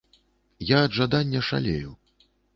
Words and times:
Я 0.69 0.79
ад 0.87 0.95
жадання 1.01 1.43
шалею. 1.51 1.95